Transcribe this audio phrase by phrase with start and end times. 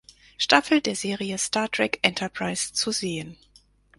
[0.39, 3.37] Staffel der Serie "Star Trek: Enterprise" zu sehen.